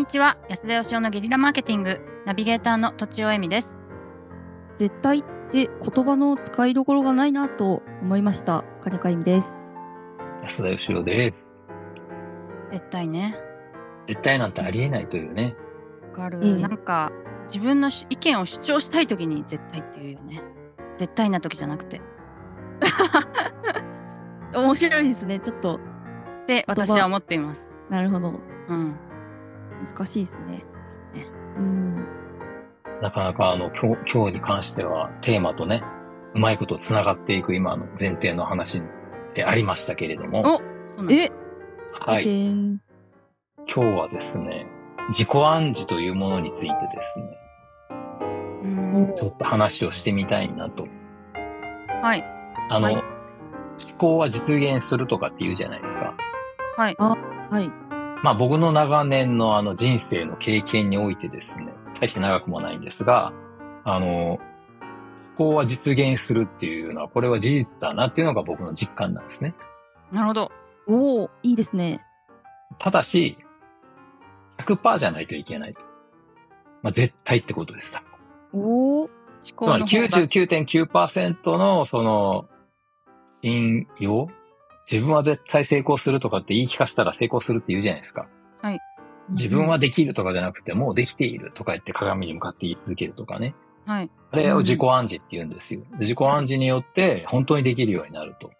[0.00, 0.38] にちは。
[0.48, 2.00] 安田義雄のゲリラマーケティング。
[2.24, 3.78] ナビゲーターの土地尾恵美です。
[4.76, 8.64] 絶対って言葉の使いどころがないなと思いました。
[8.80, 9.52] 金子由美です。
[10.42, 11.46] 安田義雄です。
[12.72, 13.36] 絶対ね。
[14.06, 15.54] 絶対なんてありえないというね。
[16.12, 16.56] わかる、ええ。
[16.56, 17.12] なんか
[17.46, 20.42] 自分のし意見を主張したい時に絶対って言うよね。
[20.96, 22.00] 絶対な時じゃなくて。
[24.56, 25.40] 面白いですね。
[25.40, 25.78] ちょっと。
[26.46, 27.60] で私は思っています。
[27.90, 28.40] なるほど。
[28.68, 28.96] うん
[29.84, 30.64] 難しいですね。
[31.14, 31.26] ね
[31.56, 32.06] うん。
[33.00, 35.82] なかなかあの、今日、今日に関してはテーマとね、
[36.34, 38.82] うまいこと繋がっていく今の前提の話
[39.34, 40.60] でありましたけれども、
[41.10, 41.30] え？
[41.92, 42.24] はい。
[42.24, 42.78] 今
[43.66, 44.66] 日はですね、
[45.08, 47.38] 自己暗示というものについてですね、
[48.62, 48.66] う
[49.12, 49.14] ん。
[49.14, 50.86] ちょっと話をしてみたいなと。
[52.02, 52.24] はい。
[52.68, 52.94] あの、はい。
[52.94, 53.02] 思
[53.96, 56.14] 考は実現するとかって言うじゃないですか。
[56.76, 56.96] はい。
[56.98, 57.89] はい
[58.22, 63.32] まあ僕の長年のあの人生の経験においてですね、大して長くもないんですが、
[63.84, 64.40] あの、思
[65.36, 69.54] 考は実現するっていうのは、これは事実だなっていうのが僕の実感なんですね。
[70.12, 70.52] なるほど
[70.88, 72.04] おおいいですね
[72.78, 73.38] ただし、
[74.58, 75.80] 100%じゃないといけないと。
[76.82, 78.02] まあ絶対ってことです。
[78.52, 79.10] おお思
[79.42, 82.48] つまり考の方が99.9%のその、
[83.42, 84.28] 信用
[84.90, 88.28] 自分は絶対成功するとかって言い聞かせたら成功するって言うじゃないですか。
[89.30, 93.54] 自分はできるとかじゃなくて、もうできているとか言って鏡に向かって言い続けるとかね。
[93.86, 95.80] はいあれを自己暗示って言うんですよ。
[95.92, 98.50] で自己暗示によって本当にできるようになると。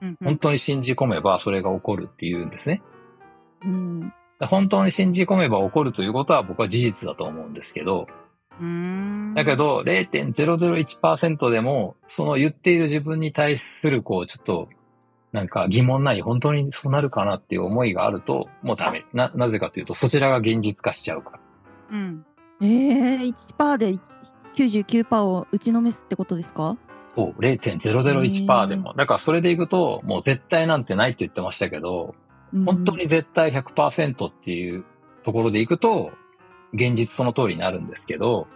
[0.00, 2.82] うんうん本当に信じ込めばそれが起こるっていうんですね。
[3.64, 8.06] うんで本当に信じ込めば起こるということは僕は事実だと思うんですけど、
[8.60, 14.68] うーんだけど0.001%でもその言っている自分に対するこうちょっと
[15.32, 19.04] なんか疑問ない本当にそうなるかなっていう思いがあるともうダメ。
[19.12, 21.40] な、なぜかというとそちらが現実化しちゃうから。
[21.90, 22.24] うん
[22.60, 23.94] えー、1%で
[24.54, 26.76] 99%を打ちのめすってことですか？
[27.14, 28.94] そう、0.001%でも。
[28.94, 32.14] だからそれでいくと、もう絶対なんてないって言ってましたけど、
[32.64, 34.84] 本当に絶対100%っていう
[35.22, 36.12] ところでいくと、
[36.74, 38.46] 現実その通りになるんですけど、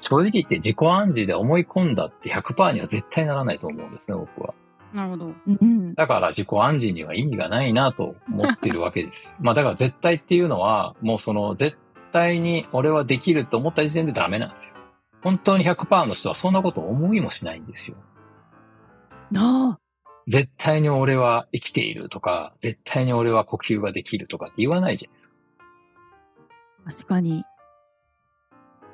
[0.00, 4.54] 正直言って自己暗示で思い込んだって100%には絶対ならないと思うんですね、僕は。
[4.92, 9.34] なるほどうんうんだから自己暗示には意味がないなと思ってるわけですよ。
[9.40, 11.78] まあだから絶対っていうのは、もうその絶
[12.12, 14.76] 対に俺はできると思った時点でダメなんですよ。
[15.22, 17.96] 本当に100%の人はそんなこと思いもしないんですよ。
[19.30, 19.78] なあ
[20.26, 25.20] 絶対に俺は生きているとか、絶対に俺は呼吸ができるとかって言わないじゃない
[26.86, 27.06] ですか。
[27.06, 27.44] 確かに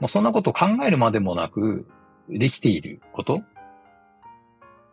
[0.00, 1.86] もうそんなこと考えるまでもなく、
[2.28, 3.42] できていること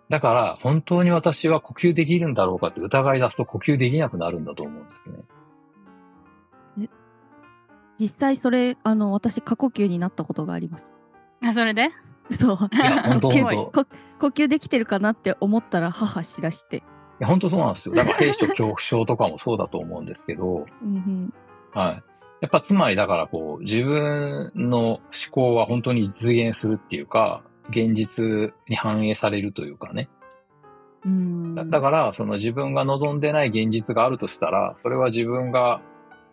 [0.09, 6.89] だから、本当に私は呼吸できるんだろうかって疑い出すと呼吸できなくなるんだと思うんですね。
[7.99, 10.93] 実際それあの私過呼吸になったことがあります。
[11.43, 11.89] あそれで？
[12.31, 12.57] そう。
[12.75, 13.29] いや、本当
[14.19, 16.83] 呼吸できてるかなって思ったら母しだして。
[17.23, 17.95] や、本当そうなんですよ。
[17.95, 21.33] だから、閉所恐怖症とかもそうだと思うんですけど、うん。
[21.73, 22.03] はい。
[22.41, 30.09] やっぱつまりだからこう、自分の思考は本当に実現するっていうか、現実に反映されるというかね。
[31.05, 35.81] うんだだから、その自分が望んでない現実があるとしたら、それは自分が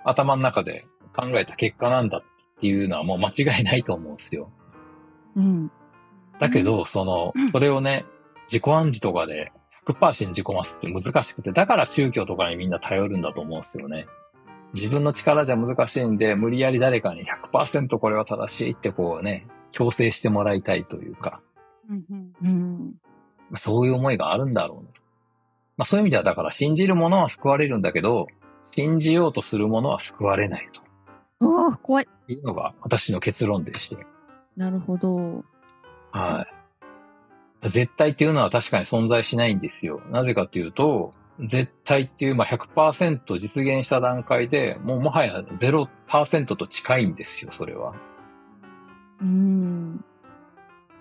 [0.04, 4.50] 頭の中で考えた結果なんだっていうのはもう間違いないと思うんですよ。
[5.36, 5.70] うん
[6.38, 8.06] だけど、そのうん、それをね、
[8.48, 9.52] 自己暗示とかで
[9.86, 14.06] 100%信じ込ますって難しくて、だから宗教とかにみんな頼るんだと思うんですよね。
[14.74, 21.40] 自分の力じゃ難しいんで、無理やり誰かに100%これは正しいってこうね、強制してもらいたいというか、
[21.88, 22.94] うんうん
[23.56, 25.00] そういう思いがあるんだろうなと。
[25.76, 28.28] まあそういう意味ではだから信じるものは救われるんだけど、
[28.72, 30.82] 信じようとするものは救われないと
[31.40, 34.06] うわ怖いいうのが私の結論でして。
[34.56, 35.44] なるほど
[36.12, 36.46] は
[37.62, 37.68] い。
[37.68, 40.00] 絶対っていうのは確かに存在しないんですよ。
[40.10, 47.94] なぜかというと、絶対っていう、まあ、100%実現した段階で、もうもはや0%と近いんですよ、それは。
[49.20, 50.04] うん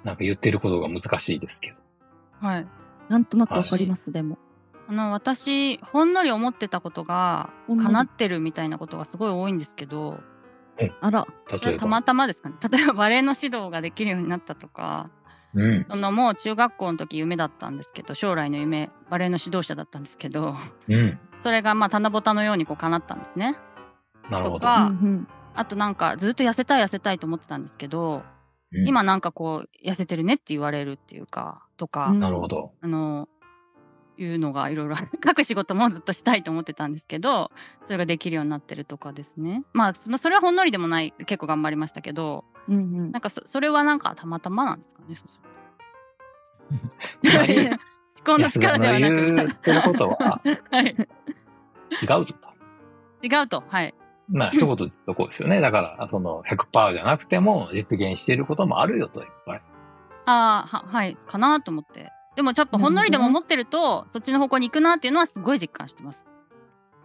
[0.03, 1.77] なんか言ってることが難しいですけど。
[2.47, 2.67] はい
[3.09, 4.37] なんとなくわかりますでも
[4.87, 10.19] あの私ほんのり思ってたことが叶ってるみたいなことがすごい多いんですけど
[11.01, 11.87] あらた例えば。
[11.87, 15.09] またまですかね 例えばバレエの指導ができるようになったとか
[15.53, 15.85] うん。
[15.89, 20.55] そのもう中学校の時夢だったんですけど将来の夢バレエの指導者だったんですけど
[20.87, 21.19] うん。
[21.39, 23.57] それがまあ棚ぼたのようにこう叶ったんですね
[24.29, 24.59] なるほど。
[24.59, 28.23] とかうんあとなんかずっと痩せたい痩せたいと思ってたんですけど、
[28.71, 28.87] うん。
[28.87, 32.19] 今なんかこう痩せてるねって言われるっていうかとか、うん。
[32.19, 32.71] なるほど。
[32.81, 33.27] あの
[34.17, 37.51] いうのがいろいろ書く仕事もずっとしたいと思ってたんですけど
[37.85, 39.63] それができるようになってるとかですね。
[39.73, 43.11] まあそのそれはほんのりでもない結構頑張りましたけど、うんうん。
[43.11, 45.49] なんかそそれはなんかたまたまなんですかねそうすると。
[48.19, 50.41] 思考の力ではなく、言ってることは
[50.71, 50.93] はい、違
[52.21, 52.35] うと。
[53.23, 53.93] 違うとはい
[54.31, 55.59] まあ、一言でこうですよね。
[55.59, 59.61] だから、その100%じゃなくても実現していることもあるよと、いっぱい。
[60.29, 66.27] ああははいかなと思ってでもちょっとほんのりでも思ってるとそっちの方向に行くなっていうのはすごい実感してます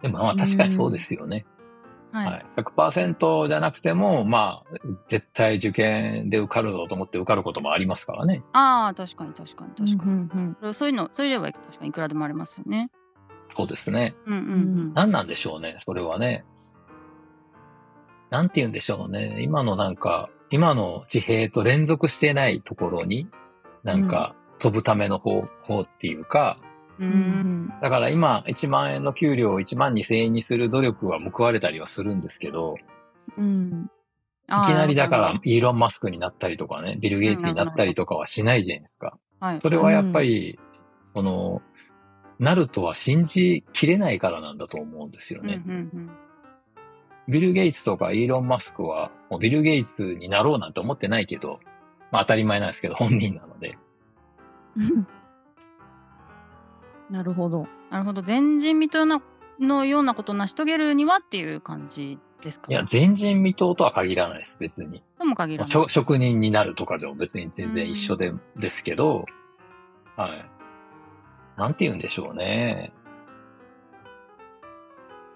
[0.01, 1.45] でもまあ確かにそうですよね。
[2.11, 2.45] はい、はい。
[2.57, 4.77] 100%じゃなくても、まあ、
[5.09, 8.43] 絶対受験で受かるぞと思って受かることもありますからね。
[8.53, 12.89] ああ確かに確かに確かに、うんうんそういうのそういう例は確かにいくらでもありますよね
[13.55, 14.15] そうですね。
[14.25, 14.45] うんうんう
[14.91, 16.45] ん何なんでしょうね、それはね。
[18.35, 19.37] なんて言うんでしょうね。
[19.39, 23.29] 今のなんか、今の地平と連続してないところに、
[23.83, 26.57] なんか、飛ぶための方法っていうか、
[26.99, 32.75] ううんんだから今、1万円の給料を1万2千円にする努力は報われたりはするんですけど、
[33.37, 33.89] うん
[34.47, 39.17] いきなりだからイーロン・マスクになったりとかね、ビル・ゲイツになったりとかはしないじゃないですか。
[39.61, 40.59] それはやっぱり、
[41.13, 41.61] この、
[42.37, 45.63] なるとは信じきれないからなんだと思うんですよね。
[45.65, 46.11] うんうんうん
[47.27, 51.59] ビル・ゲイツとかイーロン・マスクは、もうビル・ゲイツになろうなんて思ってないけど、
[52.11, 53.77] まあ当たり前なんですけど、本人なので。
[54.77, 55.07] う ん
[57.09, 57.67] なるほど。
[57.91, 59.21] なるほど前人未到な
[59.59, 62.67] のようなことを成し遂げるにはっていう感じですか？
[62.69, 65.03] いや、前人未到とは限らないです、別に。
[65.19, 69.25] とも限らない職職人になるとかでも別に全然一緒で、ですけど、
[70.15, 70.45] はい。
[71.57, 72.91] なんて言うんでしょうね。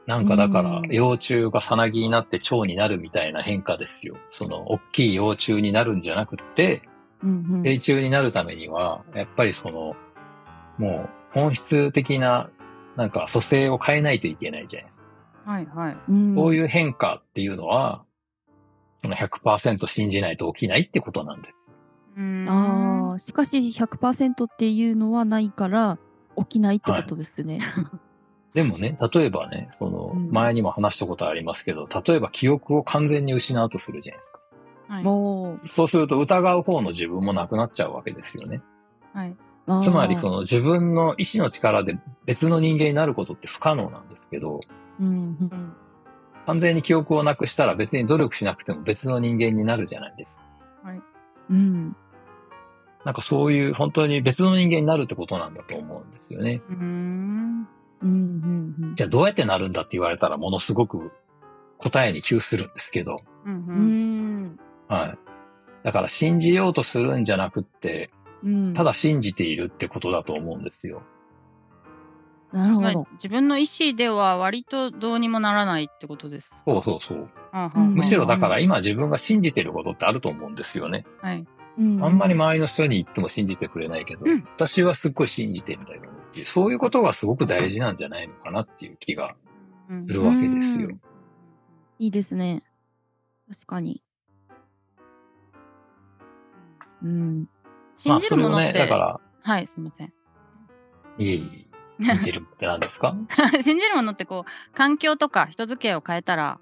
[0.10, 4.18] なんかだからう、ん幼虫がさなぎになって蝶になるみたいな変化ですよ。
[4.32, 6.82] その、大きい幼虫になるんじゃなくって、
[7.22, 9.96] うんうん成虫になるためには、やっぱりその、
[10.80, 12.50] もう本質的な、
[12.96, 15.06] なんか蘇生を変えないといけないじゃないです
[15.46, 15.52] か。
[15.52, 18.04] はいはいうんそういう変化っていうのは、
[19.04, 21.56] その100%信じないと起きないってことなんです。
[22.18, 26.00] うーんああ、しかし100%っていうのはないから
[26.36, 27.60] 起きないってことですね。
[28.54, 34.40] でもね、例えばね、そのうん、前にも話したことありますけど、例えば記憶を完全に失うとするじゃないですか。
[34.88, 38.62] はいもそうすると疑う方の自分もなくなっちゃうわけですよね。
[39.13, 39.30] はい。
[39.30, 44.62] う、つまり、その、の自分の意志の力で別の人間になることって不可能なんですけど、
[45.00, 45.12] うんう
[45.46, 45.74] ん、
[46.48, 50.42] 完全に記憶をなくしたら別に努力しなくても別の人間になるじゃないですか。
[51.50, 51.96] うん、
[53.06, 56.62] なんかそういう本当に別の人間になるってことなんだと思うんですよね。
[56.69, 57.68] うーん。
[58.01, 61.12] うん、うん、うんじゃあどうやってなるんだって言われたらものすごく
[61.78, 64.44] 答えに窮するんですけど、うんううん。
[64.46, 65.18] ん、はい。
[65.84, 68.12] だから信じようとするんじゃなくって、
[68.44, 68.74] うん。
[68.74, 71.01] ただ信じているってことだと思うんですよ。
[72.51, 73.07] まあなるほど。
[73.13, 76.63] 自分の意思では割とどうにもならないってことです。
[76.66, 77.30] そうそうそう。
[77.54, 81.06] うんうんむしろだから今自分が信じてることってあると思うんですよね。
[81.22, 81.46] はい。
[81.78, 89.36] うんあんまり周りの人に言っても信じてくれないけど、うん私はすっごい信じてんだよっていう、そういうことがすごく大事なんじゃないのかなっていう気が
[89.90, 90.90] うんするわけですよ。
[92.00, 92.64] いいですね。
[93.52, 94.04] 確かに。
[97.04, 97.50] うん。
[97.96, 99.20] 信じるものまあって、それをね、だから、
[99.54, 100.14] はい、すみません。
[101.18, 101.68] いえい
[102.00, 103.16] え、信じるって何ですか？
[103.62, 106.60] 信じるものってこう環境とか人付き合いを変えたら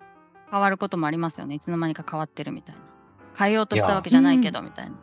[0.50, 2.82] 変わることもありますよねいつの間にか変わってるみたいな
[3.38, 4.96] 変えようとしたわけじゃないけどみたいな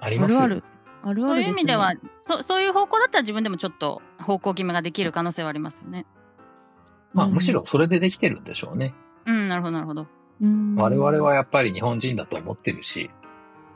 [0.00, 0.40] ありますよ。
[0.42, 0.62] ある
[1.08, 1.24] ある。
[1.24, 1.46] あるあそうるです、ね。
[1.46, 6.06] いう意味ではそそういう方向だったら自分でもちょっと方向決めができる可能性はありますよね
[7.12, 8.94] まあうんむしろそれでできてるんでしょうね。
[9.26, 10.06] うんなるほどなるほど
[10.40, 13.10] うん、我々はやっぱり日本人だと思ってるし、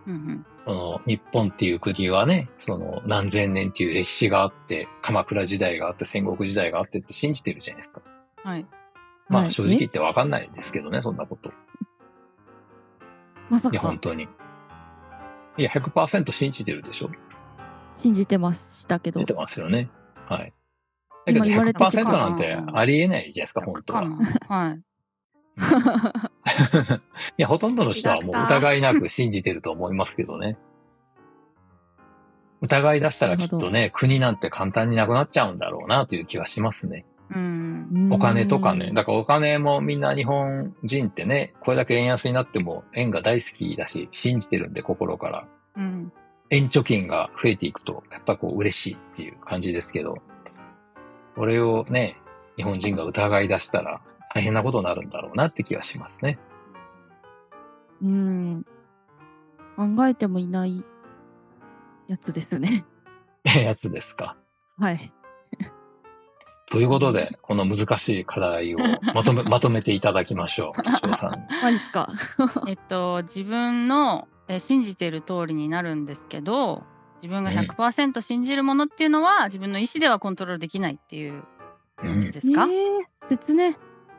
[0.07, 8.03] うんうんその日本っていう国はね、その何千年っていう歴史があって、鎌倉時代があって、戦国時代があってって信じてるじゃないですか。
[8.45, 8.67] はい
[9.29, 11.49] まはいあ正直言ってわかんないですけどね、そんなこと。
[11.49, 11.57] いや、
[13.49, 14.29] まさか本当に。
[15.57, 17.11] いや、100%信じてるでしょ？
[17.95, 19.27] 信じてましたけど出。
[19.27, 19.91] てますよね。
[20.29, 20.53] はい。
[21.27, 24.05] だけど今言われてて100%なんてありえないじゃないですか、本当は。
[24.49, 24.81] はい
[27.37, 30.57] いや、ほとんどの人はもう疑いなく信じてると思いますけどね。
[32.63, 37.05] 疑い出したらきっとね、国なんて簡単になくなっちゃうんだろうなという気はしますね。
[37.31, 38.87] うんお金とかね。
[38.87, 45.47] うんだからお金もみんな日本人ってね、これだけ円安になっても円が大好きだし、信じてるんで心から。
[45.77, 46.13] うん
[46.53, 50.19] 円貯金が増えていくと、やっぱこう嬉しいっていう感じですけど、
[51.37, 52.17] これをね、
[52.57, 54.01] 日本人が疑い出したら
[54.35, 56.41] 大変なことになるんだろうなって気はしますね。
[58.03, 58.67] うん。
[59.77, 60.85] 考えてもいない
[62.09, 62.85] やつですね。
[63.45, 64.37] やつですか？
[64.77, 65.13] はい。
[66.71, 68.79] ということで、この難しい課題を
[69.15, 70.83] まとめ、まとめていただきましょう。
[70.99, 71.47] 翔さん。
[71.63, 72.09] マジっすか？
[72.69, 76.83] えっと、自分のえ信じてる通りになるんですけど、
[77.17, 81.45] 自分が100%信じるものっていうのは、自分の意思ではコントロールできないっていう
[81.97, 83.75] 感じですか、えー、説明。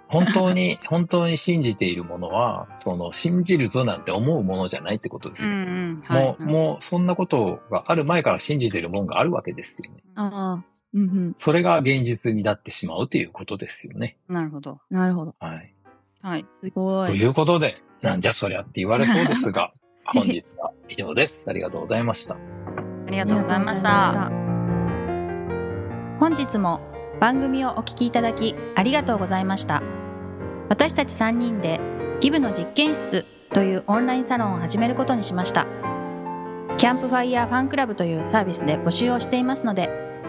[0.08, 5.52] 本当に、 本当に信じているものは、その、信じるぞなんて思うものじゃないってことですよ。
[5.52, 5.62] うんう
[6.00, 10.04] んはいもう、もう、そんなことがある前から信じているものがあるわけですよね。
[10.16, 10.71] ああ。
[10.94, 11.36] うんうん。
[11.40, 14.18] それが現実になってしまうということですよね。
[14.28, 14.80] なるほど。
[14.90, 15.36] なるほど。
[15.40, 15.74] はい。
[16.22, 16.46] はい。
[16.62, 17.08] すごい。
[17.10, 19.74] ということで、なんじゃそりゃって言われそうですが、
[20.06, 21.46] 本日は以上です。
[21.48, 22.36] ありがとうございました。
[22.36, 24.42] ありがとうございました。
[26.22, 26.80] 本日も
[27.20, 29.82] 番組をお聞きいただきありがとうございました
[30.70, 31.80] 私たち3人で
[32.20, 35.66] ギブの実験室というオンラインサロンを始めることにしました
[36.78, 40.01] キャンプファイヤーファンクラブというサービスで募集をしていますので